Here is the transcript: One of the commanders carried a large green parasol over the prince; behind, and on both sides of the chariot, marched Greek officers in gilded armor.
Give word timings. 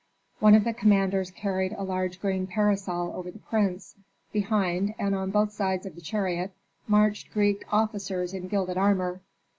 One 0.39 0.55
of 0.55 0.63
the 0.63 0.73
commanders 0.73 1.29
carried 1.29 1.73
a 1.73 1.83
large 1.83 2.19
green 2.19 2.47
parasol 2.47 3.11
over 3.13 3.29
the 3.29 3.37
prince; 3.37 3.93
behind, 4.33 4.95
and 4.97 5.13
on 5.13 5.29
both 5.29 5.51
sides 5.51 5.85
of 5.85 5.93
the 5.93 6.01
chariot, 6.01 6.53
marched 6.87 7.29
Greek 7.31 7.63
officers 7.71 8.33
in 8.33 8.47
gilded 8.47 8.77
armor. 8.79 9.21